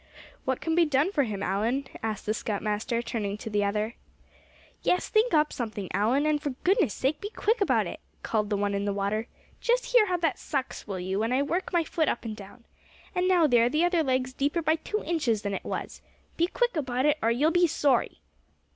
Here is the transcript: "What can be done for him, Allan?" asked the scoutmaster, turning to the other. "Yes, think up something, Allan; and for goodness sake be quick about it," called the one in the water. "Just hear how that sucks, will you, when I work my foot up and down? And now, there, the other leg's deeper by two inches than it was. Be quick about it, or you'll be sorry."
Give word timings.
"What 0.45 0.61
can 0.61 0.73
be 0.73 0.83
done 0.83 1.11
for 1.11 1.25
him, 1.25 1.43
Allan?" 1.43 1.85
asked 2.01 2.25
the 2.25 2.33
scoutmaster, 2.33 3.03
turning 3.03 3.37
to 3.37 3.51
the 3.51 3.63
other. 3.63 3.93
"Yes, 4.81 5.09
think 5.09 5.31
up 5.35 5.53
something, 5.53 5.89
Allan; 5.93 6.25
and 6.25 6.41
for 6.41 6.49
goodness 6.63 6.91
sake 6.95 7.21
be 7.21 7.29
quick 7.29 7.61
about 7.61 7.85
it," 7.85 7.99
called 8.23 8.49
the 8.49 8.57
one 8.57 8.73
in 8.73 8.85
the 8.85 8.93
water. 8.93 9.27
"Just 9.59 9.93
hear 9.93 10.07
how 10.07 10.17
that 10.17 10.39
sucks, 10.39 10.87
will 10.87 10.99
you, 10.99 11.19
when 11.19 11.31
I 11.31 11.43
work 11.43 11.71
my 11.71 11.83
foot 11.83 12.09
up 12.09 12.25
and 12.25 12.35
down? 12.35 12.65
And 13.13 13.27
now, 13.27 13.45
there, 13.45 13.69
the 13.69 13.85
other 13.85 14.01
leg's 14.01 14.33
deeper 14.33 14.63
by 14.63 14.77
two 14.77 15.03
inches 15.03 15.43
than 15.43 15.53
it 15.53 15.63
was. 15.63 16.01
Be 16.35 16.47
quick 16.47 16.75
about 16.75 17.05
it, 17.05 17.19
or 17.21 17.29
you'll 17.29 17.51
be 17.51 17.67
sorry." 17.67 18.21